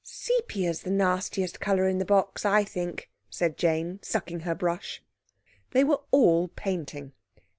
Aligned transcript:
"Sepia's 0.03 0.81
the 0.81 0.89
nastiest 0.89 1.59
colour 1.59 1.87
in 1.87 1.99
the 1.99 2.05
box, 2.05 2.43
I 2.43 2.63
think," 2.63 3.11
said 3.29 3.55
Jane, 3.55 3.99
sucking 4.01 4.39
her 4.39 4.55
brush. 4.55 5.03
They 5.73 5.83
were 5.83 5.99
all 6.09 6.47
painting. 6.47 7.11